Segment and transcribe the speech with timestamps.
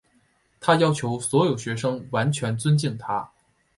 [0.59, 3.29] 她要求所有学生完全尊敬她。